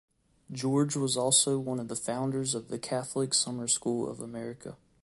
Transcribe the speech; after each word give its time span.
George 0.51 0.95
was 0.95 1.15
also 1.15 1.59
one 1.59 1.79
of 1.79 1.87
the 1.87 1.95
founders 1.95 2.55
of 2.55 2.69
the 2.69 2.79
Catholic 2.79 3.35
Summer 3.35 3.67
School 3.67 4.09
of 4.09 4.19
America. 4.19 4.75